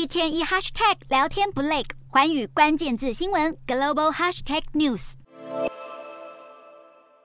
[0.00, 5.12] 一天一 hashtag 聊天不累，环宇关键字新闻 global hashtag news。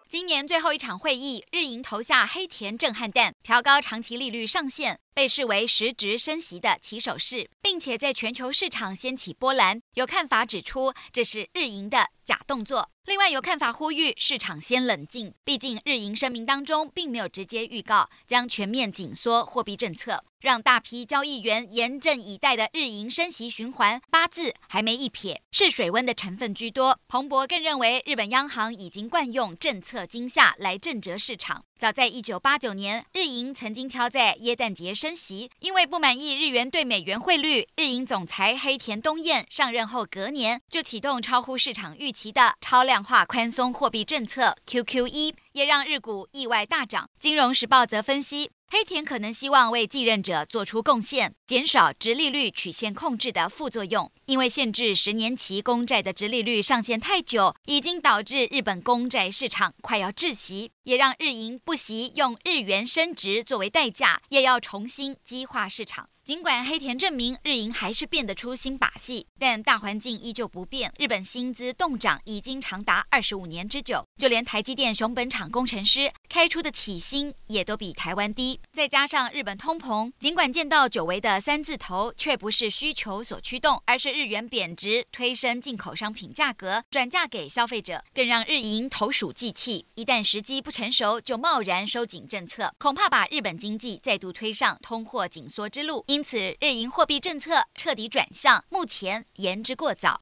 [0.09, 9.79] 今年最后一场会议，日营投下黑田震撼弹，调高长期利率上限，被视为实质升息的起手式，并且在全球市场掀起波澜。
[9.93, 12.89] 有看法指出，这是日银的假动作。
[13.05, 26.99] 另外有看法呼吁市场先冷静，毕竟日银声明当中并没有直接预告将全面紧缩货币政策，让大批交易员严阵以待的日银升息循环八字还没一撇，试水温的成分居多。
[27.07, 31.63] 彭博更认为，日本央行已经惯用政策惊吓来震慑市场。
[31.77, 47.09] 早在一九八九年，日银曾经挑在耶诞节升息，因为不满意日元对美元汇率，日银总裁黑田东彦上任后隔年就启动超乎市场预期的超量化宽松货币政策 QQE，也让日股意外大涨。
[47.19, 54.11] 金融时报则分析，黑田可能希望为继任者做出贡献，减少直利率曲线控制的副作用。
[54.25, 66.09] 因为限制十年期公债的直利率上限太久，已经导致日本公债市场快要窒息，也让日银不惜用日元升值作为代价，也要重新激化市场。
[66.25, 70.91] 尽管黑田证明日银还是变得出新把戏，但大环境依旧不变。
[70.97, 78.59] 日本薪资冻涨已经长达二十五年之久，就连台积电熊本厂工程师开出的起薪也都比台湾低。
[78.71, 89.85] 再加上日本通膨，尽管见到久违的三字头，却不是需求所驱动，而是日元贬值推升进口商品价格，转嫁给消费者，更让日银投鼠忌器。
[89.93, 96.03] 一旦时机不成熟，就贸然收紧政策，恐怕把日本经济再度推上通货紧缩之路。
[96.15, 100.13] 因此，日银货币政策彻底转向，目前言之过早。